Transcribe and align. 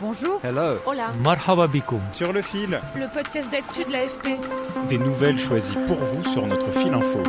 Bonjour. 0.00 0.40
Hello. 0.42 0.78
Hola. 0.86 1.12
Marhaba 1.22 1.66
bikoum. 1.66 2.00
Sur 2.10 2.32
le 2.32 2.40
fil. 2.40 2.80
Le 2.96 3.12
podcast 3.12 3.50
d'actu 3.50 3.84
de 3.84 3.92
l'AFP. 3.92 4.28
Des 4.88 4.96
nouvelles 4.96 5.38
choisies 5.38 5.76
pour 5.86 5.98
vous 5.98 6.24
sur 6.24 6.46
notre 6.46 6.70
fil 6.70 6.94
info. 6.94 7.22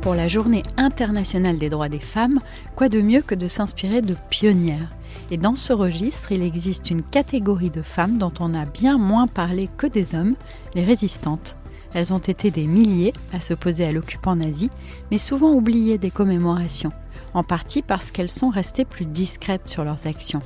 Pour 0.00 0.16
la 0.16 0.26
journée 0.26 0.64
internationale 0.76 1.58
des 1.58 1.68
droits 1.68 1.88
des 1.88 2.00
femmes, 2.00 2.40
quoi 2.74 2.88
de 2.88 3.00
mieux 3.00 3.22
que 3.22 3.36
de 3.36 3.46
s'inspirer 3.46 4.02
de 4.02 4.16
pionnières? 4.28 4.90
Et 5.30 5.36
dans 5.36 5.54
ce 5.54 5.72
registre, 5.72 6.32
il 6.32 6.42
existe 6.42 6.90
une 6.90 7.04
catégorie 7.04 7.70
de 7.70 7.82
femmes 7.82 8.18
dont 8.18 8.32
on 8.40 8.54
a 8.54 8.64
bien 8.64 8.98
moins 8.98 9.28
parlé 9.28 9.68
que 9.76 9.86
des 9.86 10.16
hommes, 10.16 10.34
les 10.74 10.84
résistantes. 10.84 11.54
Elles 11.94 12.12
ont 12.12 12.18
été 12.18 12.50
des 12.50 12.66
milliers 12.66 13.12
à 13.32 13.40
s'opposer 13.40 13.84
à 13.84 13.92
l'occupant 13.92 14.34
nazi, 14.34 14.68
mais 15.12 15.18
souvent 15.18 15.52
oubliées 15.52 15.98
des 15.98 16.10
commémorations, 16.10 16.92
en 17.34 17.42
partie 17.42 17.82
parce 17.82 18.10
qu'elles 18.10 18.30
sont 18.30 18.48
restées 18.48 18.84
plus 18.84 19.06
discrètes 19.06 19.68
sur 19.68 19.84
leurs 19.84 20.06
actions. 20.06 20.42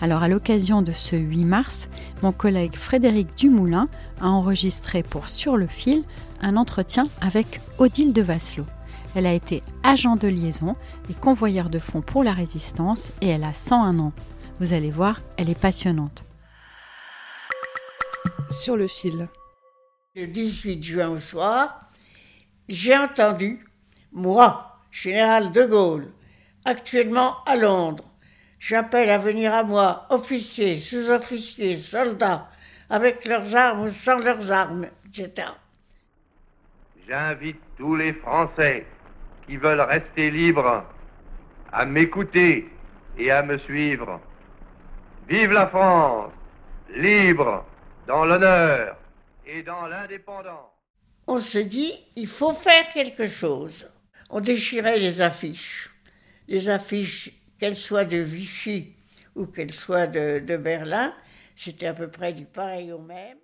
Alors 0.00 0.22
à 0.22 0.28
l'occasion 0.28 0.82
de 0.82 0.90
ce 0.90 1.14
8 1.14 1.44
mars, 1.44 1.88
mon 2.22 2.32
collègue 2.32 2.74
Frédéric 2.74 3.36
Dumoulin 3.36 3.88
a 4.20 4.28
enregistré 4.28 5.02
pour 5.02 5.28
Sur 5.28 5.56
le 5.56 5.68
fil 5.68 6.02
un 6.40 6.56
entretien 6.56 7.06
avec 7.20 7.60
Odile 7.78 8.12
de 8.12 8.22
Vasselot. 8.22 8.66
Elle 9.14 9.26
a 9.26 9.32
été 9.32 9.62
agent 9.82 10.16
de 10.16 10.26
liaison 10.26 10.74
et 11.08 11.14
convoyeur 11.14 11.70
de 11.70 11.78
fonds 11.78 12.00
pour 12.00 12.24
la 12.24 12.32
résistance 12.32 13.12
et 13.20 13.28
elle 13.28 13.44
a 13.44 13.54
101 13.54 13.98
ans. 14.00 14.12
Vous 14.58 14.72
allez 14.72 14.90
voir, 14.90 15.20
elle 15.36 15.50
est 15.50 15.58
passionnante. 15.58 16.24
Sur 18.50 18.76
le 18.76 18.86
fil. 18.86 19.28
Le 20.14 20.26
18 20.26 20.82
juin 20.82 21.08
au 21.10 21.18
soir, 21.18 21.88
j'ai 22.68 22.96
entendu, 22.96 23.64
moi, 24.12 24.78
général 24.90 25.52
de 25.52 25.64
Gaulle, 25.64 26.12
actuellement 26.64 27.42
à 27.44 27.56
Londres, 27.56 28.04
j'appelle 28.58 29.10
à 29.10 29.18
venir 29.18 29.52
à 29.54 29.64
moi 29.64 30.06
officiers, 30.10 30.78
sous-officiers, 30.78 31.76
soldats, 31.76 32.48
avec 32.90 33.26
leurs 33.26 33.56
armes 33.56 33.82
ou 33.82 33.88
sans 33.88 34.18
leurs 34.18 34.52
armes, 34.52 34.86
etc. 35.06 35.48
J'invite 37.08 37.60
tous 37.76 37.96
les 37.96 38.12
Français 38.12 38.86
qui 39.46 39.56
veulent 39.56 39.80
rester 39.80 40.30
libres 40.30 40.84
à 41.72 41.84
m'écouter 41.84 42.68
et 43.18 43.30
à 43.30 43.42
me 43.42 43.58
suivre. 43.58 44.20
Vive 45.28 45.52
la 45.52 45.66
France, 45.66 46.32
libre, 46.94 47.64
dans 48.06 48.24
l'honneur 48.24 48.96
et 49.46 49.62
dans 49.62 49.86
l'indépendance. 49.86 50.70
On 51.26 51.40
se 51.40 51.58
dit, 51.58 51.94
il 52.16 52.26
faut 52.26 52.52
faire 52.52 52.92
quelque 52.92 53.26
chose. 53.26 53.90
On 54.30 54.40
déchirait 54.40 54.98
les 54.98 55.20
affiches. 55.20 55.91
Les 56.48 56.68
affiches, 56.68 57.30
qu'elles 57.58 57.76
soient 57.76 58.04
de 58.04 58.16
Vichy 58.16 58.94
ou 59.34 59.46
qu'elles 59.46 59.72
soient 59.72 60.06
de, 60.06 60.40
de 60.40 60.56
Berlin, 60.56 61.14
c'était 61.54 61.86
à 61.86 61.94
peu 61.94 62.08
près 62.08 62.32
du 62.32 62.44
pareil 62.44 62.92
au 62.92 62.98
même. 62.98 63.38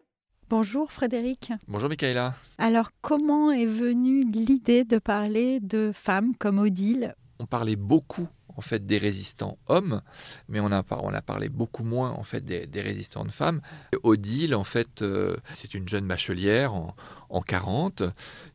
Bonjour 0.51 0.91
Frédéric. 0.91 1.53
Bonjour 1.69 1.89
Michaela. 1.89 2.35
Alors 2.57 2.91
comment 3.03 3.51
est 3.51 3.67
venue 3.67 4.25
l'idée 4.25 4.85
de 4.85 4.99
parler 4.99 5.61
de 5.61 5.93
femmes 5.93 6.35
comme 6.37 6.59
Odile? 6.59 7.15
On 7.39 7.47
parlait 7.47 7.77
beaucoup 7.77 8.27
en 8.59 8.61
fait 8.61 8.85
des 8.85 8.99
résistants 8.99 9.57
hommes, 9.69 10.03
mais 10.49 10.59
on 10.59 10.73
a, 10.73 10.83
parlé 10.83 11.49
beaucoup 11.49 11.85
moins 11.85 12.11
en 12.11 12.25
fait 12.25 12.45
des, 12.45 12.67
des 12.67 12.81
résistantes 12.81 13.31
femmes. 13.31 13.61
Odile, 14.03 14.57
en 14.57 14.65
fait, 14.65 15.01
euh, 15.01 15.37
c'est 15.55 15.75
une 15.75 15.89
jeune 15.89 16.09
bachelière 16.09 16.75
en, 16.75 16.97
en 17.29 17.41
40, 17.41 18.03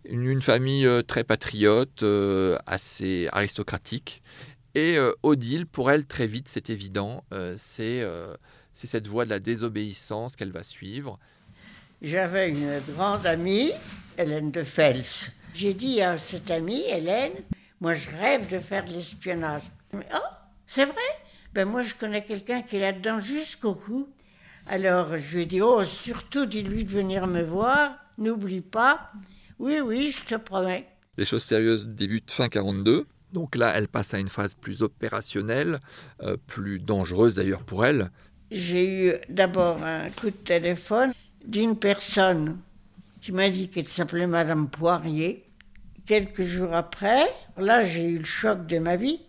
une, 0.04 0.42
famille 0.42 0.86
euh, 0.86 1.04
très 1.04 1.24
patriote, 1.24 2.04
euh, 2.04 2.58
assez 2.66 3.30
aristocratique. 3.32 4.22
Et 4.76 4.98
Odile, 5.22 5.68
pour 5.68 5.92
elle, 5.92 6.04
très 6.04 6.26
vite, 6.26 6.48
c'est 6.50 6.72
évident, 6.72 7.24
c'est 7.56 8.04
cette 8.74 9.08
voie 9.08 9.24
de 9.24 9.30
la 9.30 9.40
désobéissance 9.40 10.36
qu'elle 10.36 10.52
va 10.52 10.64
suivre. 10.64 11.20
J'avais 12.02 12.50
une 12.50 12.80
grande 12.90 13.28
amie, 13.28 13.72
Hélène 14.18 14.50
de 14.50 14.64
Fels. 14.64 15.30
J'ai 15.54 15.76
dit 15.76 16.02
à 16.02 16.18
cette 16.18 16.50
amie, 16.50 16.82
Hélène, 16.90 17.34
moi 17.84 17.96
je 17.96 18.10
rêve 18.10 18.50
de 18.50 18.60
faire 18.60 18.86
de 18.86 18.94
l'espionnage. 18.94 19.64
Mais, 19.92 20.08
Oh, 20.16 20.30
c'est 20.66 20.86
vrai 20.86 21.12
Ben 21.54 21.66
moi 21.68 21.82
je 21.82 21.94
connais 21.94 22.24
quelqu'un 22.24 22.62
qui 22.62 22.78
est 22.78 22.80
là-dedans 22.80 23.20
jusqu'au 23.20 23.76
cou. 23.76 24.08
Alors 24.68 25.18
je 25.18 25.36
lui 25.36 25.44
ai 25.44 25.46
dit, 25.46 25.62
oh, 25.62 25.84
surtout 25.84 26.46
dis-lui 26.46 26.86
de 26.86 26.90
venir 26.90 27.28
me 27.28 27.44
voir, 27.44 27.98
n'oublie 28.18 28.62
pas. 28.62 29.12
Oui, 29.60 29.82
oui, 29.82 30.16
je 30.18 30.24
te 30.24 30.36
promets. 30.36 30.88
Les 31.18 31.26
choses 31.26 31.44
sérieuses 31.44 31.86
débutent 31.86 32.32
fin 32.32 32.48
42. 32.48 33.06
Donc 33.34 33.58
là, 33.58 33.74
elle 33.76 33.90
passe 33.90 34.14
à 34.14 34.20
une 34.20 34.30
phase 34.30 34.56
plus 34.56 34.82
opérationnelle, 34.82 35.80
euh, 36.22 36.38
plus 36.48 36.80
dangereuse 36.80 37.36
d'ailleurs 37.36 37.64
pour 37.66 37.86
elle. 37.86 38.12
J'ai 38.50 39.10
eu 39.10 39.14
d'abord 39.28 39.84
un 39.84 40.10
coup 40.10 40.28
de 40.28 40.36
téléphone 40.36 41.12
d'une 41.46 41.76
personne 41.76 42.60
qui 43.20 43.34
m'a 43.34 43.50
dit 43.50 43.68
qu'elle 43.70 43.90
s'appelait 43.90 44.28
Madame 44.28 44.70
Poirier. 44.70 45.44
Quelques 46.06 46.44
jours 46.44 46.74
après, 46.74 47.24
là 47.58 47.86
j'ai 47.86 48.04
eu 48.04 48.18
le 48.18 48.26
choc 48.26 48.66
de 48.68 48.78
ma 48.78 48.96
vie 48.96 49.22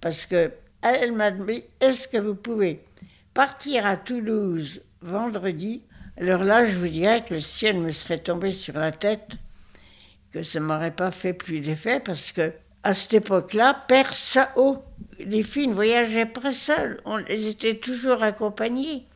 parce 0.00 0.26
que 0.26 0.52
elle 0.82 1.12
m'a 1.12 1.30
dit 1.30 1.62
est-ce 1.80 2.08
que 2.08 2.18
vous 2.18 2.34
pouvez 2.34 2.82
partir 3.32 3.86
à 3.86 3.96
Toulouse 3.96 4.82
vendredi? 5.02 5.82
Alors 6.18 6.44
là, 6.44 6.64
je 6.64 6.78
vous 6.78 6.88
dirais 6.88 7.24
que 7.26 7.34
le 7.34 7.40
ciel 7.40 7.78
me 7.78 7.92
serait 7.92 8.18
tombé 8.18 8.50
sur 8.50 8.78
la 8.78 8.90
tête, 8.90 9.32
que 10.32 10.42
ça 10.42 10.60
m'aurait 10.60 10.94
pas 10.94 11.10
fait 11.10 11.34
plus 11.34 11.60
d'effet 11.60 12.00
parce 12.00 12.32
que 12.32 12.52
à 12.82 12.94
cette 12.94 13.14
époque-là, 13.14 13.84
oh, 14.56 14.78
les 15.18 15.42
filles 15.42 15.66
ne 15.68 15.74
voyageaient 15.74 16.24
pas 16.24 16.52
seules, 16.52 17.00
on, 17.04 17.18
elles 17.18 17.48
étaient 17.48 17.76
toujours 17.76 18.22
accompagnées. 18.22 19.06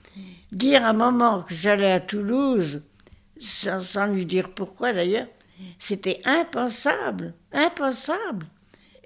Dire 0.52 0.84
à 0.84 0.92
moment 0.92 1.42
que 1.42 1.54
j'allais 1.54 1.92
à 1.92 2.00
Toulouse, 2.00 2.82
sans 3.40 4.06
lui 4.06 4.26
dire 4.26 4.50
pourquoi 4.50 4.92
d'ailleurs, 4.92 5.28
c'était 5.78 6.20
impensable, 6.24 7.34
impensable. 7.52 8.46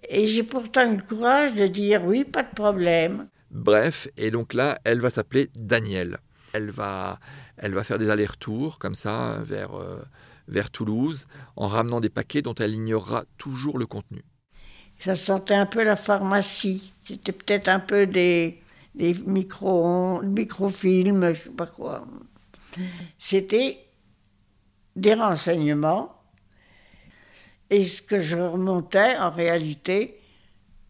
Et 0.09 0.27
j'ai 0.29 0.43
pourtant 0.43 0.91
eu 0.91 0.97
le 0.97 1.03
courage 1.03 1.55
de 1.55 1.67
dire 1.67 2.05
oui, 2.05 2.25
pas 2.25 2.43
de 2.43 2.55
problème. 2.55 3.29
Bref, 3.51 4.09
et 4.17 4.31
donc 4.31 4.53
là, 4.53 4.79
elle 4.85 5.01
va 5.01 5.11
s'appeler 5.11 5.51
Danielle. 5.55 6.19
Elle 6.53 6.71
va, 6.71 7.19
elle 7.57 7.73
va 7.73 7.85
faire 7.85 7.99
des 7.99 8.11
allers-retours 8.11 8.79
comme 8.79 8.95
ça 8.95 9.39
vers, 9.45 9.75
euh, 9.75 10.03
vers 10.49 10.71
Toulouse 10.71 11.27
en 11.57 11.69
ramenant 11.69 12.01
des 12.01 12.11
paquets 12.11 12.43
dont 12.43 12.55
elle 12.55 12.75
ignorera 12.75 13.25
toujours 13.39 13.79
le 13.79 13.87
contenu. 13.87 14.25
Ça 15.01 15.17
sentait 15.17 15.55
un 15.55 15.67
peu 15.67 15.85
la 15.85 15.97
pharmacie. 15.97 16.93
C'était 17.03 17.33
peut-être 17.33 17.69
un 17.69 17.81
peu 17.81 18.07
des, 18.07 18.61
des 18.95 19.15
micro, 19.15 20.23
microfilms, 20.23 21.35
je 21.35 21.43
sais 21.43 21.51
pas 21.51 21.67
quoi. 21.67 22.07
C'était 23.19 23.79
des 24.97 25.15
renseignements. 25.15 26.14
Et 27.71 27.85
ce 27.85 28.03
que 28.03 28.21
je 28.21 28.37
remontais, 28.37 29.17
en 29.17 29.31
réalité, 29.31 30.21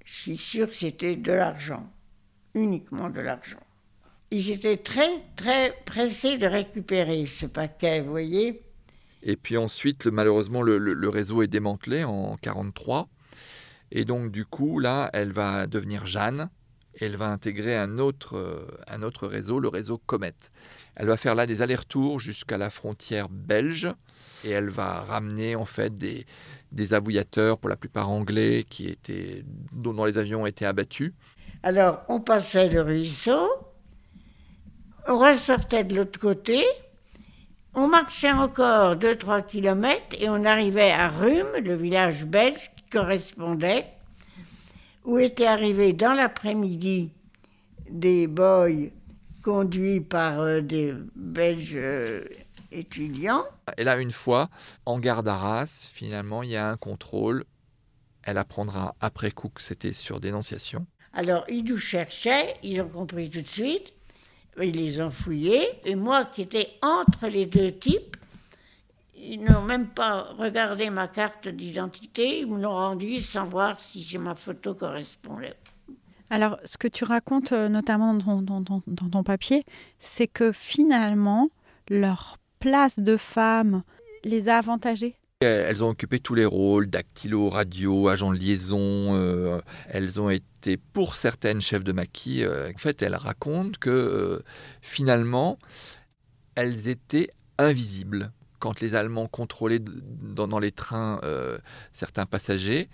je 0.04 0.12
suis 0.14 0.36
sûr 0.36 0.68
que 0.68 0.74
c'était 0.74 1.16
de 1.16 1.32
l'argent. 1.32 1.88
Uniquement 2.54 3.10
de 3.10 3.20
l'argent. 3.20 3.58
Ils 4.30 4.50
étaient 4.50 4.76
très, 4.76 5.22
très 5.36 5.74
pressés 5.84 6.38
de 6.38 6.46
récupérer 6.46 7.26
ce 7.26 7.46
paquet, 7.46 8.00
vous 8.00 8.10
voyez. 8.10 8.62
Et 9.22 9.36
puis 9.36 9.56
ensuite, 9.56 10.06
malheureusement, 10.06 10.62
le, 10.62 10.78
le- 10.78 11.08
réseau 11.08 11.42
est 11.42 11.46
démantelé 11.46 12.04
en 12.04 12.36
43. 12.36 13.08
Et 13.90 14.04
donc, 14.04 14.30
du 14.30 14.44
coup, 14.44 14.78
là, 14.80 15.08
elle 15.12 15.32
va 15.32 15.66
devenir 15.66 16.04
Jeanne. 16.06 16.50
Elle 17.00 17.16
va 17.16 17.28
intégrer 17.30 17.76
un 17.76 17.98
autre, 17.98 18.36
euh, 18.36 18.66
un 18.88 19.02
autre 19.02 19.26
réseau, 19.26 19.58
le 19.60 19.68
réseau 19.68 19.98
Comet. 19.98 20.34
Elle 20.96 21.06
va 21.06 21.16
faire 21.16 21.34
là 21.34 21.46
des 21.46 21.60
allers-retours 21.62 22.20
jusqu'à 22.20 22.56
la 22.56 22.70
frontière 22.70 23.28
belge. 23.28 23.88
Et 24.44 24.50
elle 24.50 24.68
va 24.68 25.00
ramener, 25.00 25.56
en 25.56 25.64
fait, 25.64 25.96
des, 25.98 26.26
des 26.72 26.94
avouillateurs, 26.94 27.58
pour 27.58 27.68
la 27.68 27.76
plupart 27.76 28.10
anglais, 28.10 28.64
qui 28.68 28.88
étaient, 28.88 29.44
dont 29.72 29.92
dont 29.92 30.04
les 30.04 30.18
avions 30.18 30.46
étaient 30.46 30.66
abattus. 30.66 31.12
Alors, 31.62 32.02
on 32.08 32.20
passait 32.20 32.68
le 32.68 32.82
ruisseau, 32.82 33.48
on 35.08 35.18
ressortait 35.18 35.84
de 35.84 35.96
l'autre 35.96 36.18
côté, 36.18 36.62
On 37.76 37.88
marchait 37.88 38.30
encore 38.30 38.94
2-3 38.94 39.44
kilomètres 39.44 40.16
et 40.20 40.28
on 40.28 40.44
arrivait 40.44 40.92
à 40.92 41.08
Rhume, 41.08 41.56
le 41.60 41.74
village 41.74 42.24
belge 42.24 42.70
qui 42.76 42.84
correspondait, 42.84 43.86
où 45.04 45.18
étaient 45.18 45.46
arrivés 45.46 45.92
dans 45.92 46.14
l'après-midi 46.14 47.12
des 47.90 48.26
boys 48.26 48.90
conduits 49.42 50.00
par 50.00 50.40
euh, 50.40 50.60
des 50.60 50.94
Belges 51.14 51.76
euh, 51.76 52.24
étudiants? 52.72 53.44
Et 53.76 53.84
là, 53.84 53.98
une 53.98 54.10
fois, 54.10 54.48
en 54.86 54.98
gare 54.98 55.22
d'Arras, 55.22 55.88
finalement, 55.92 56.42
il 56.42 56.50
y 56.50 56.56
a 56.56 56.68
un 56.68 56.76
contrôle. 56.76 57.44
Elle 58.22 58.38
apprendra 58.38 58.96
après 59.00 59.30
coup 59.30 59.50
que 59.50 59.62
c'était 59.62 59.92
sur 59.92 60.18
dénonciation. 60.18 60.86
Alors, 61.12 61.44
ils 61.48 61.62
nous 61.62 61.76
cherchaient, 61.76 62.54
ils 62.62 62.80
ont 62.80 62.88
compris 62.88 63.30
tout 63.30 63.42
de 63.42 63.46
suite, 63.46 63.92
ils 64.60 64.76
les 64.76 65.00
ont 65.00 65.10
fouillés, 65.10 65.66
et 65.84 65.94
moi 65.94 66.24
qui 66.24 66.42
étais 66.42 66.70
entre 66.82 67.28
les 67.28 67.46
deux 67.46 67.72
types, 67.72 68.13
ils 69.24 69.42
n'ont 69.42 69.62
même 69.62 69.86
pas 69.86 70.34
regardé 70.38 70.90
ma 70.90 71.08
carte 71.08 71.48
d'identité, 71.48 72.40
ils 72.40 72.46
me 72.46 72.60
l'ont 72.60 72.74
rendue 72.74 73.20
sans 73.20 73.46
voir 73.46 73.80
si 73.80 74.16
ma 74.18 74.34
photo 74.34 74.74
correspondait. 74.74 75.54
Alors, 76.30 76.58
ce 76.64 76.78
que 76.78 76.88
tu 76.88 77.04
racontes 77.04 77.52
euh, 77.52 77.68
notamment 77.68 78.14
dans, 78.14 78.42
dans 78.42 78.80
ton 79.10 79.22
papier, 79.22 79.64
c'est 79.98 80.26
que 80.26 80.52
finalement, 80.52 81.50
leur 81.88 82.38
place 82.60 82.98
de 82.98 83.16
femme 83.16 83.82
les 84.24 84.48
a 84.48 84.58
avantagées 84.58 85.16
elles 85.44 85.84
ont 85.84 85.88
occupé 85.88 86.18
tous 86.18 86.34
les 86.34 86.44
rôles, 86.44 86.88
dactylo, 86.88 87.48
radio, 87.48 88.08
agent 88.08 88.32
de 88.32 88.38
liaison. 88.38 89.14
Euh, 89.14 89.58
elles 89.88 90.20
ont 90.20 90.30
été, 90.30 90.76
pour 90.76 91.16
certaines, 91.16 91.60
chefs 91.60 91.84
de 91.84 91.92
maquis. 91.92 92.42
Euh, 92.42 92.70
en 92.74 92.78
fait, 92.78 93.02
elles 93.02 93.16
racontent 93.16 93.78
que 93.80 93.90
euh, 93.90 94.42
finalement, 94.80 95.58
elles 96.54 96.88
étaient 96.88 97.30
invisibles. 97.58 98.32
Quand 98.64 98.80
les 98.80 98.94
Allemands 98.94 99.26
contrôlaient 99.26 99.78
dans, 99.78 100.58
les 100.58 100.72
trains 100.72 101.20
certains 101.92 102.24
passagers, 102.24 102.88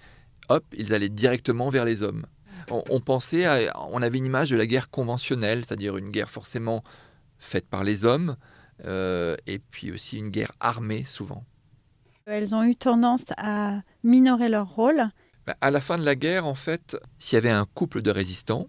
hop, 0.49 0.65
ils 0.77 0.93
allaient 0.93 1.09
directement 1.09 1.69
vers 1.71 1.85
les 1.85 2.03
hommes. 2.03 2.27
On, 2.71 3.01
pensait, 3.01 3.69
on 3.77 4.03
avait 4.03 4.19
une 4.19 4.27
image 4.27 4.51
de 4.51 4.57
la 4.57 4.67
guerre 4.67 4.91
conventionnelle, 4.91 5.65
c'est-à-dire 5.65 5.97
une 5.97 6.11
guerre 6.11 6.29
forcément 6.29 6.83
faite 7.39 7.69
par 7.69 7.85
les 7.85 8.05
hommes, 8.05 8.35
et 8.85 9.61
puis 9.71 9.93
aussi 9.93 10.19
une 10.19 10.31
guerre 10.31 10.51
armée 10.59 11.05
souvent. 11.05 11.45
Elles 12.27 12.53
ont 12.53 12.65
eu 12.65 12.75
tendance 12.75 13.27
à 13.37 13.83
minorer 14.03 14.49
leur 14.49 14.75
rôle. 14.75 15.05
Bah, 15.47 15.57
à 15.61 15.71
la 15.71 15.81
fin 15.81 15.99
de 15.99 16.05
la 16.05 16.17
guerre, 16.17 16.47
en 16.47 16.57
fait, 16.57 16.97
s'il 17.21 17.37
y 17.37 17.39
avait 17.39 17.49
un 17.49 17.65
couple 17.75 18.03
de 18.03 18.11
résistants, 18.11 18.67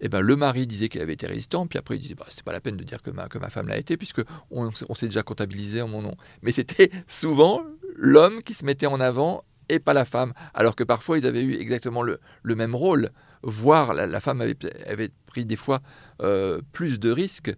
eh 0.00 0.08
ben, 0.08 0.20
le 0.20 0.36
mari 0.36 0.66
disait 0.66 0.88
qu'elle 0.88 1.02
avait 1.02 1.14
été 1.14 1.26
résistante, 1.26 1.68
puis 1.68 1.78
après 1.78 1.96
il 1.96 2.00
disait 2.00 2.14
bah, 2.14 2.26
c'est 2.28 2.44
pas 2.44 2.52
la 2.52 2.60
peine 2.60 2.76
de 2.76 2.84
dire 2.84 3.02
que 3.02 3.10
ma, 3.10 3.28
que 3.28 3.38
ma 3.38 3.48
femme 3.48 3.68
l'a 3.68 3.78
été, 3.78 3.96
puisque 3.96 4.22
on, 4.50 4.70
s'est 4.72 5.06
déjà 5.06 5.22
comptabilisé 5.22 5.82
en 5.82 5.88
mon 5.88 6.02
nom. 6.02 6.14
Mais 6.42 6.52
c'était 6.52 6.90
souvent 7.06 7.62
l'homme 7.96 8.42
qui 8.42 8.54
se 8.54 8.64
mettait 8.64 8.86
en 8.86 9.00
avant 9.00 9.44
et 9.68 9.78
pas 9.78 9.94
la 9.94 10.04
femme, 10.04 10.34
alors 10.52 10.76
que 10.76 10.84
parfois 10.84 11.18
ils 11.18 11.26
avaient 11.26 11.42
eu 11.42 11.54
exactement 11.54 12.02
le, 12.02 12.18
même 12.44 12.74
rôle, 12.74 13.10
voire 13.42 13.94
la, 13.94 14.20
femme 14.20 14.40
avait, 14.40 14.56
avait, 14.86 15.10
pris 15.26 15.46
des 15.46 15.56
fois 15.56 15.80
euh, 16.20 16.60
plus 16.72 17.00
de 17.00 17.10
risques. 17.10 17.54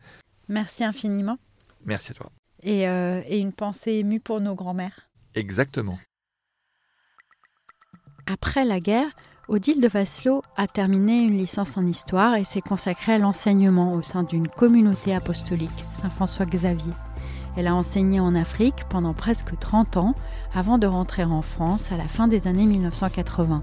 Merci 0.49 0.85
infiniment. 0.85 1.39
Merci 1.85 2.13
à 2.13 2.15
toi. 2.15 2.31
Et, 2.63 2.89
euh, 2.89 3.23
et 3.27 3.39
une 3.39 3.53
pensée 3.53 3.95
émue 3.95 4.21
pour 4.21 4.41
nos 4.41 4.55
grands-mères. 4.55 5.09
Exactement. 5.35 5.99
Après 8.27 8.65
la 8.65 8.81
guerre, 8.81 9.11
Odile 9.49 9.81
de 9.81 9.87
Vasselot 9.87 10.43
a 10.57 10.67
terminé 10.67 11.23
une 11.23 11.39
licence 11.39 11.77
en 11.77 11.87
histoire 11.87 12.35
et 12.35 12.43
s'est 12.43 12.61
consacrée 12.61 13.13
à 13.13 13.19
l'enseignement 13.19 13.93
au 13.93 14.03
sein 14.03 14.25
d'une 14.25 14.49
communauté 14.49 15.15
apostolique, 15.15 15.85
Saint-François-Xavier. 15.93 16.93
Elle 17.57 17.69
a 17.69 17.77
enseigné 17.77 18.19
en 18.19 18.35
Afrique 18.35 18.85
pendant 18.89 19.15
presque 19.15 19.57
30 19.57 19.99
ans 19.99 20.15
avant 20.53 20.79
de 20.79 20.89
rentrer 20.89 21.23
en 21.23 21.43
France 21.43 21.93
à 21.93 21.97
la 21.97 22.09
fin 22.09 22.27
des 22.27 22.49
années 22.49 22.67
1980. 22.67 23.63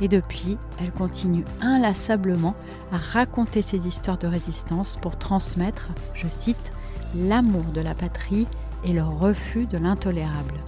Et 0.00 0.06
depuis, 0.06 0.58
elle 0.80 0.92
continue 0.92 1.44
inlassablement 1.60 2.54
à 2.92 2.96
raconter 2.96 3.62
ses 3.62 3.88
histoires 3.88 4.18
de 4.18 4.28
résistance 4.28 4.96
pour 4.96 5.18
transmettre, 5.18 5.88
je 6.14 6.28
cite, 6.28 6.72
l'amour 7.16 7.64
de 7.74 7.80
la 7.80 7.96
patrie 7.96 8.46
et 8.84 8.92
le 8.92 9.02
refus 9.02 9.66
de 9.66 9.76
l'intolérable. 9.76 10.60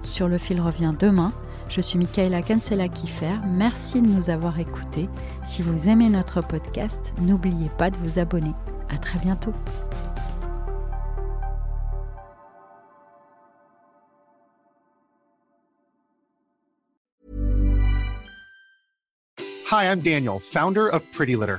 Sur 0.00 0.28
le 0.28 0.38
fil 0.38 0.62
revient 0.62 0.94
demain. 0.98 1.34
Je 1.68 1.80
suis 1.80 1.98
Michaela 1.98 2.42
Cancela-Kiffer. 2.42 3.40
Merci 3.46 4.00
de 4.00 4.06
nous 4.06 4.30
avoir 4.30 4.58
écoutés. 4.60 5.08
Si 5.44 5.62
vous 5.62 5.88
aimez 5.88 6.08
notre 6.08 6.40
podcast, 6.40 7.12
n'oubliez 7.20 7.70
pas 7.76 7.90
de 7.90 7.96
vous 7.98 8.18
abonner. 8.18 8.52
À 8.88 8.98
très 8.98 9.18
bientôt. 9.18 9.52
Hi, 19.68 19.90
I'm 19.90 20.00
Daniel, 20.00 20.38
founder 20.38 20.88
of 20.88 21.02
Pretty 21.10 21.34
Litter. 21.34 21.58